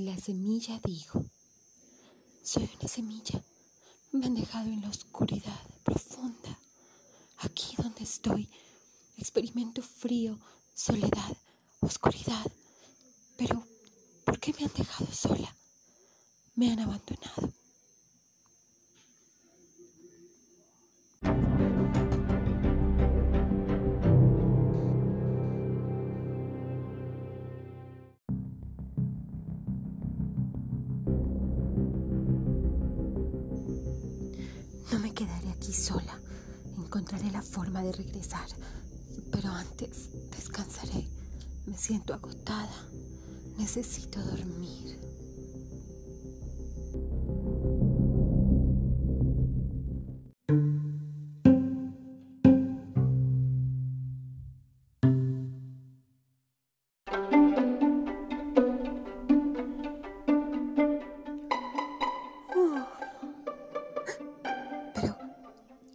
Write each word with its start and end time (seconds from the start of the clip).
La 0.00 0.16
semilla 0.16 0.80
dijo, 0.82 1.22
soy 2.42 2.70
una 2.78 2.88
semilla, 2.88 3.44
me 4.12 4.24
han 4.24 4.34
dejado 4.34 4.70
en 4.70 4.80
la 4.80 4.88
oscuridad 4.88 5.60
profunda. 5.84 6.58
Aquí 7.36 7.76
donde 7.76 8.04
estoy, 8.04 8.48
experimento 9.18 9.82
frío, 9.82 10.38
soledad, 10.72 11.36
oscuridad. 11.80 12.50
Pero, 13.36 13.62
¿por 14.24 14.40
qué 14.40 14.54
me 14.58 14.64
han 14.64 14.72
dejado 14.72 15.12
sola? 15.12 15.54
Me 16.54 16.72
han 16.72 16.78
abandonado. 16.80 17.52
No 34.92 34.98
me 34.98 35.14
quedaré 35.14 35.50
aquí 35.50 35.72
sola. 35.72 36.20
Encontraré 36.76 37.30
la 37.30 37.42
forma 37.42 37.82
de 37.82 37.92
regresar. 37.92 38.46
Pero 39.30 39.48
antes 39.50 40.10
descansaré. 40.30 41.08
Me 41.66 41.76
siento 41.76 42.12
agotada. 42.12 42.88
Necesito 43.56 44.20
dormir. 44.20 45.09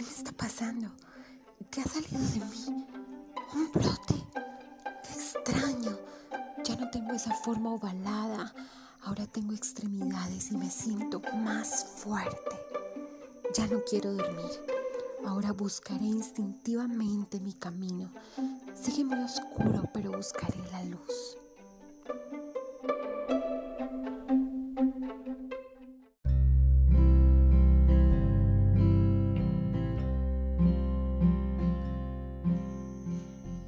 ¿Qué 0.00 0.06
me 0.06 0.12
está 0.12 0.32
pasando? 0.32 0.88
¿Qué 1.70 1.82
ha 1.82 1.84
salido 1.84 2.18
de 2.18 2.40
mí? 2.46 2.86
Un 3.52 3.70
brote. 3.70 4.14
Qué 5.02 5.12
extraño. 5.12 5.98
Ya 6.64 6.76
no 6.76 6.88
tengo 6.88 7.12
esa 7.12 7.34
forma 7.34 7.74
ovalada. 7.74 8.54
Ahora 9.02 9.26
tengo 9.26 9.52
extremidades 9.52 10.52
y 10.52 10.56
me 10.56 10.70
siento 10.70 11.20
más 11.34 11.84
fuerte. 11.84 12.56
Ya 13.54 13.66
no 13.66 13.82
quiero 13.84 14.14
dormir. 14.14 14.50
Ahora 15.26 15.52
buscaré 15.52 16.06
instintivamente 16.06 17.38
mi 17.38 17.52
camino. 17.52 18.10
Sigue 18.72 19.04
muy 19.04 19.22
oscuro, 19.22 19.82
pero 19.92 20.12
buscaré 20.12 20.56
la 20.72 20.82
luz. 20.84 21.36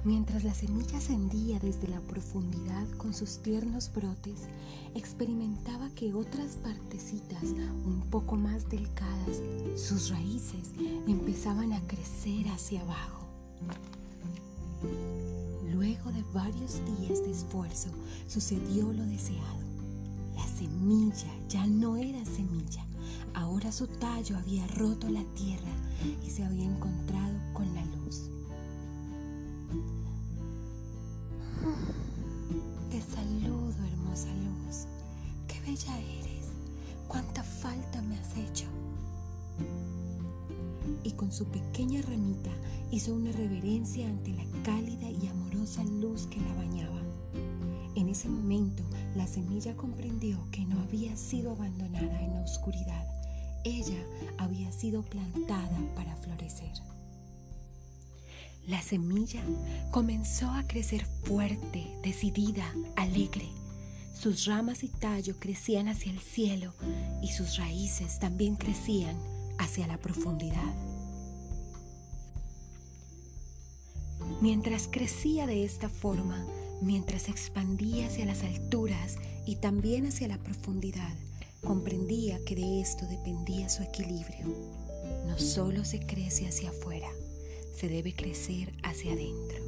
Mientras 0.05 0.42
la 0.42 0.53
semilla 0.53 0.98
ascendía 0.98 1.61
desde 1.61 1.86
la 1.86 2.00
profundidad 2.00 2.89
con 2.97 3.14
sus 3.14 3.39
tiernos 3.39 3.89
brotes, 3.92 4.48
experimentaba 4.97 5.91
que 5.91 6.12
otras 6.12 6.56
partecitas 6.56 7.44
un 7.84 8.03
poco 8.11 8.34
más 8.34 8.69
delicadas, 8.69 9.41
sus 9.77 10.11
raíces, 10.11 10.72
empezaban 11.06 11.72
a 11.72 11.81
crecer 11.86 12.48
hacia 12.48 12.81
abajo. 12.81 13.28
Luego 15.71 16.10
de 16.10 16.25
varios 16.34 16.81
días 16.99 17.22
de 17.22 17.31
esfuerzo, 17.31 17.91
sucedió 18.26 18.93
lo 18.93 19.05
deseado. 19.05 19.60
La 20.34 20.47
semilla 20.49 21.32
ya 21.49 21.65
no 21.69 21.97
era 21.97 22.25
semilla, 22.25 22.84
ahora 23.34 23.71
su 23.71 23.87
tallo 23.87 24.37
había 24.37 24.66
roto 24.66 25.09
la 25.09 25.22
tierra 25.34 25.72
y 26.26 26.31
se 26.31 26.43
había 26.43 26.65
encontrado 26.65 27.38
eres. 35.91 36.48
Cuánta 37.09 37.43
falta 37.43 38.03
me 38.03 38.19
has 38.19 38.37
hecho. 38.37 38.66
Y 41.04 41.12
con 41.12 41.32
su 41.32 41.47
pequeña 41.47 42.03
ramita 42.03 42.50
hizo 42.91 43.15
una 43.15 43.32
reverencia 43.32 44.09
ante 44.09 44.32
la 44.32 44.44
cálida 44.62 45.10
y 45.10 45.26
amorosa 45.28 45.82
luz 45.84 46.26
que 46.26 46.41
la 46.41 46.54
bañaba. 46.54 47.00
En 47.94 48.09
ese 48.09 48.28
momento, 48.28 48.82
la 49.15 49.26
semilla 49.26 49.76
comprendió 49.76 50.38
que 50.50 50.65
no 50.65 50.81
había 50.81 51.16
sido 51.16 51.53
abandonada 51.53 52.22
en 52.22 52.34
la 52.34 52.43
oscuridad. 52.43 53.06
Ella 53.64 54.03
había 54.38 54.72
sido 54.72 55.03
plantada 55.03 55.78
para 55.94 56.16
florecer. 56.16 56.72
La 58.66 58.81
semilla 58.81 59.43
comenzó 59.91 60.50
a 60.50 60.66
crecer 60.66 61.04
fuerte, 61.25 61.87
decidida, 62.03 62.72
alegre. 62.97 63.49
Sus 64.22 64.44
ramas 64.44 64.84
y 64.84 64.88
tallo 64.88 65.34
crecían 65.41 65.88
hacia 65.88 66.12
el 66.12 66.21
cielo 66.21 66.75
y 67.22 67.33
sus 67.33 67.56
raíces 67.56 68.21
también 68.21 68.55
crecían 68.55 69.16
hacia 69.59 69.88
la 69.88 69.99
profundidad. 69.99 70.72
Mientras 74.41 74.87
crecía 74.87 75.49
de 75.49 75.65
esta 75.65 75.88
forma, 75.88 76.47
mientras 76.81 77.28
expandía 77.28 78.06
hacia 78.06 78.25
las 78.25 78.44
alturas 78.44 79.16
y 79.44 79.56
también 79.56 80.06
hacia 80.06 80.28
la 80.28 80.38
profundidad, 80.38 81.16
comprendía 81.61 82.38
que 82.44 82.55
de 82.55 82.81
esto 82.81 83.05
dependía 83.09 83.69
su 83.69 83.82
equilibrio. 83.82 84.47
No 85.27 85.37
solo 85.37 85.84
se 85.84 85.99
crece 85.99 86.47
hacia 86.47 86.71
afuera, 86.71 87.09
se 87.75 87.88
debe 87.88 88.15
crecer 88.15 88.72
hacia 88.84 89.15
adentro. 89.15 89.59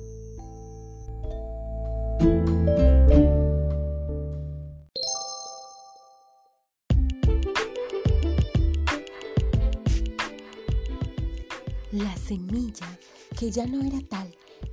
La 11.94 12.16
semilla, 12.16 12.98
que 13.38 13.52
ya 13.52 13.68
no 13.68 13.80
era 13.84 14.00
tal, 14.08 14.28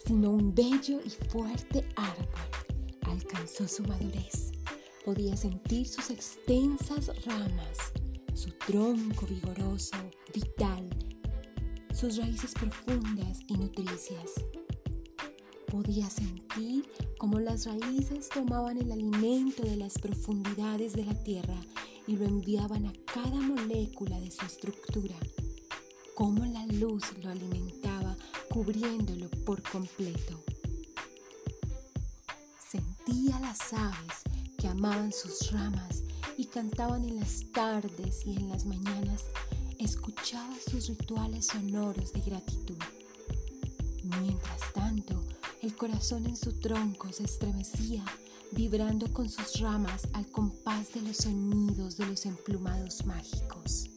sino 0.08 0.32
un 0.32 0.56
bello 0.56 1.00
y 1.06 1.10
fuerte 1.30 1.88
árbol, 1.96 2.26
alcanzó 3.02 3.68
su 3.68 3.84
madurez. 3.84 4.52
Podía 5.06 5.38
sentir 5.38 5.88
sus 5.88 6.10
extensas 6.10 7.12
ramas, 7.24 7.94
su 8.34 8.50
tronco 8.66 9.28
vigoroso, 9.28 9.98
vital, 10.34 10.90
sus 11.94 12.18
raíces 12.18 12.56
profundas 12.56 13.42
y 13.46 13.54
nutricias. 13.54 14.32
Podía 15.68 16.10
sentir 16.10 16.90
cómo 17.20 17.40
las 17.40 17.68
raíces 17.68 18.30
tomaban 18.30 18.80
el 18.80 18.92
alimento 18.92 19.62
de 19.62 19.76
las 19.76 19.94
profundidades 20.00 20.94
de 20.94 21.06
la 21.06 21.24
tierra 21.24 21.62
y 22.08 22.16
lo 22.16 22.26
enviaban 22.26 22.88
a 22.88 22.94
cada 23.14 23.40
molécula 23.40 24.20
de 24.20 24.32
su 24.32 24.44
estructura, 24.44 25.16
cómo 26.16 26.46
la 26.46 26.66
luz 26.68 27.04
lo 27.22 27.30
alimentaba 27.30 28.16
cubriéndolo 28.50 29.30
por 29.46 29.62
completo. 29.64 30.44
Sentía 32.70 33.40
las 33.40 33.74
aves 33.74 34.22
que 34.58 34.68
amaban 34.68 35.12
sus 35.12 35.52
ramas 35.52 36.04
y 36.38 36.46
cantaban 36.46 37.04
en 37.04 37.18
las 37.18 37.44
tardes 37.52 38.26
y 38.26 38.36
en 38.36 38.50
las 38.50 38.66
mañanas 38.66 39.26
escuchaba 39.80 40.56
sus 40.70 40.88
rituales 40.88 41.48
sonoros 41.48 42.14
de 42.14 42.22
gratitud. 42.22 42.78
Mientras 44.22 44.74
tanto, 44.74 45.24
el 45.62 45.76
corazón 45.76 46.26
en 46.26 46.36
su 46.36 46.54
tronco 46.54 47.12
se 47.12 47.24
estremecía, 47.24 48.04
vibrando 48.52 49.12
con 49.14 49.30
sus 49.30 49.60
ramas 49.60 50.08
al 50.14 50.28
compás 50.28 50.94
de 50.94 51.02
los 51.02 51.18
sonidos 51.18 51.98
de 51.98 52.06
los 52.08 52.26
emplumados 52.26 53.06
mágicos. 53.06 53.90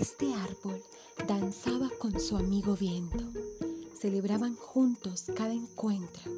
Este 0.00 0.32
árbol 0.32 0.80
danzaba 1.26 1.90
con 1.98 2.20
su 2.20 2.36
amigo 2.36 2.76
viento. 2.76 3.24
Celebraban 4.00 4.54
juntos 4.54 5.24
cada 5.34 5.52
encuentro. 5.52 6.30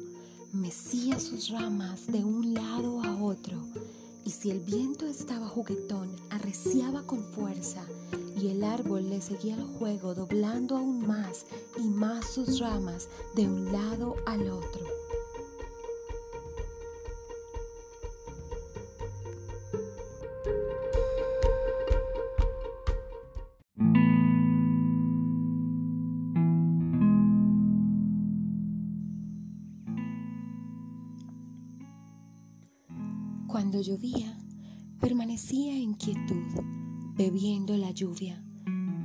Mecía 0.51 1.19
sus 1.19 1.49
ramas 1.49 2.07
de 2.07 2.23
un 2.23 2.55
lado 2.55 3.03
a 3.03 3.23
otro 3.23 3.61
y 4.25 4.31
si 4.31 4.49
el 4.49 4.61
viento 4.61 5.05
estaba 5.05 5.47
juguetón, 5.47 6.09
arreciaba 6.31 7.03
con 7.03 7.23
fuerza 7.23 7.85
y 8.35 8.47
el 8.47 8.63
árbol 8.63 9.07
le 9.11 9.21
seguía 9.21 9.53
el 9.53 9.65
juego 9.77 10.15
doblando 10.15 10.75
aún 10.75 11.05
más 11.05 11.45
y 11.77 11.87
más 11.87 12.25
sus 12.33 12.59
ramas 12.59 13.09
de 13.35 13.47
un 13.47 13.71
lado 13.71 14.15
al 14.25 14.49
otro. 14.49 15.00
Cuando 33.71 33.87
llovía, 33.89 34.37
permanecía 34.99 35.77
en 35.77 35.93
quietud, 35.93 36.61
bebiendo 37.15 37.77
la 37.77 37.91
lluvia 37.91 38.43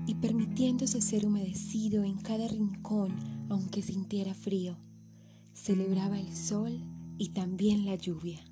y 0.09 0.17
permitiéndose 0.17 1.01
ser 1.01 1.25
humedecido 1.25 2.03
en 2.03 2.19
cada 2.19 2.49
rincón 2.49 3.15
aunque 3.49 3.81
sintiera 3.81 4.35
frío. 4.35 4.77
Celebraba 5.53 6.19
el 6.19 6.35
sol 6.35 6.83
y 7.17 7.29
también 7.29 7.87
la 7.87 7.95
lluvia. 7.95 8.45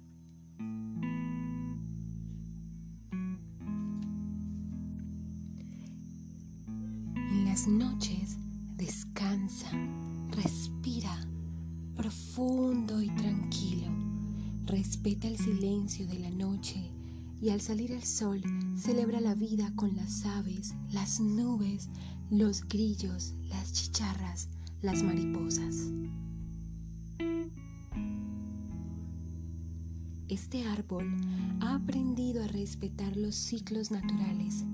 En 7.17 7.45
las 7.45 7.67
noches 7.67 8.39
descansa, 8.77 9.69
respira 10.31 10.74
respeta 14.75 15.29
el 15.29 15.39
silencio 15.39 16.05
de 16.09 16.19
la 16.19 16.31
noche 16.31 16.91
y 17.41 17.51
al 17.51 17.61
salir 17.61 17.93
el 17.93 18.03
sol 18.03 18.43
celebra 18.77 19.21
la 19.21 19.37
vida 19.37 19.73
con 19.77 19.95
las 19.95 20.27
aves, 20.27 20.75
las 20.91 21.21
nubes, 21.21 21.89
los 22.29 22.67
grillos, 22.67 23.35
las 23.49 23.73
chicharras, 23.73 24.49
las 24.83 25.05
mariposas. 25.05 25.77
Este 30.29 30.67
árbol 30.67 31.07
ha 31.61 31.77
aprendido 31.77 32.43
a 32.43 32.49
respetar 32.49 33.17
los 33.17 33.37
ciclos 33.37 33.93
naturales, 33.93 34.65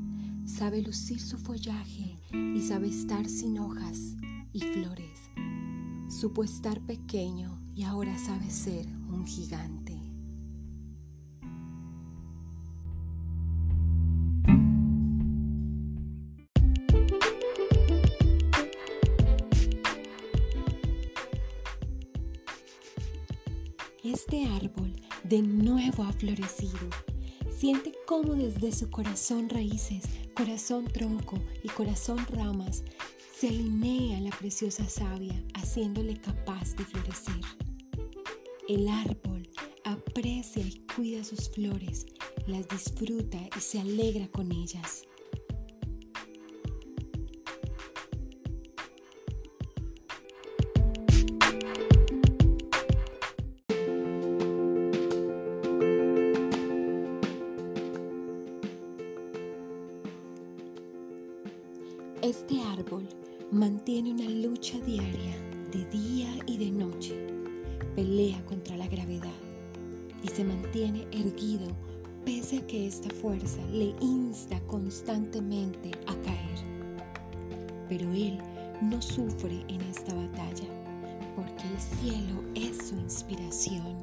sabe 0.47 0.81
lucir 0.81 1.21
su 1.21 1.37
follaje 1.37 2.17
y 2.33 2.63
sabe 2.63 2.89
estar 2.89 3.29
sin 3.29 3.59
hojas 3.59 4.17
y 4.55 4.61
flores. 4.61 5.21
Supo 6.09 6.43
estar 6.43 6.81
pequeño 6.81 7.61
y 7.75 7.83
ahora 7.83 8.17
sabe 8.19 8.49
ser 8.49 9.00
un 9.13 9.27
gigante. 9.27 9.97
Este 24.03 24.45
árbol 24.47 24.93
de 25.25 25.43
nuevo 25.43 26.03
ha 26.03 26.13
florecido. 26.13 26.73
Siente 27.57 27.93
cómo 28.07 28.35
desde 28.35 28.73
su 28.73 28.91
corazón 28.91 29.49
raíces, 29.49 30.05
corazón 30.35 30.87
tronco 30.87 31.39
y 31.63 31.69
corazón 31.69 32.19
ramas 32.31 32.83
se 33.41 33.49
alinea 33.49 34.21
la 34.21 34.31
preciosa 34.31 34.87
savia, 34.87 35.43
haciéndole 35.55 36.21
capaz 36.21 36.75
de 36.77 36.85
florecer. 36.85 37.40
El 38.71 38.87
árbol 38.87 39.49
aprecia 39.83 40.63
y 40.63 40.81
cuida 40.95 41.25
sus 41.25 41.51
flores, 41.51 42.07
las 42.47 42.69
disfruta 42.69 43.37
y 43.57 43.61
se 43.61 43.81
alegra 43.81 44.29
con 44.29 44.53
ellas. 44.53 45.03
Este 62.23 62.63
árbol 62.63 63.09
mantiene 63.51 64.13
una 64.13 64.29
lucha 64.29 64.79
diaria 64.79 65.37
de 65.73 65.85
día 65.87 66.39
y 66.47 66.57
de 66.57 66.71
noche. 66.71 67.30
Pelea 68.01 68.43
contra 68.47 68.79
la 68.79 68.87
gravedad 68.87 69.29
y 70.23 70.29
se 70.29 70.43
mantiene 70.43 71.07
erguido 71.13 71.69
pese 72.25 72.61
a 72.61 72.67
que 72.67 72.87
esta 72.87 73.11
fuerza 73.11 73.61
le 73.71 73.95
insta 74.01 74.59
constantemente 74.61 75.91
a 76.07 76.15
caer. 76.23 76.59
Pero 77.91 78.11
él 78.15 78.39
no 78.81 79.03
sufre 79.03 79.67
en 79.69 79.83
esta 79.83 80.15
batalla 80.15 80.65
porque 81.37 81.63
el 81.65 81.79
cielo 81.79 82.43
es 82.55 82.89
su 82.89 82.95
inspiración 82.97 83.99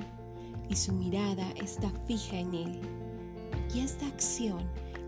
y 0.70 0.76
su 0.76 0.94
mirada 0.94 1.50
está 1.56 1.90
fija 2.06 2.38
en 2.38 2.54
él. 2.54 2.80
Y 3.74 3.80
esta 3.80 4.06
acción 4.06 4.60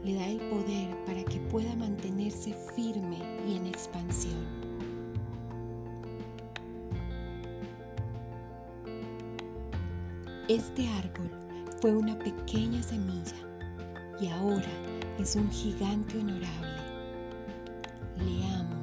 le 0.04 0.16
da 0.16 0.28
el 0.28 0.40
poder 0.50 1.06
para 1.06 1.24
que 1.26 1.38
pueda 1.52 1.76
mantenerse 1.76 2.56
firme 2.76 3.20
y 3.48 3.56
en 3.56 3.68
expansión. 3.68 4.59
Este 10.50 10.88
árbol 10.88 11.30
fue 11.80 11.96
una 11.96 12.18
pequeña 12.18 12.82
semilla 12.82 13.36
y 14.20 14.30
ahora 14.30 14.72
es 15.20 15.36
un 15.36 15.48
gigante 15.52 16.18
honorable. 16.18 16.82
Le 18.18 18.48
amo. 18.56 18.79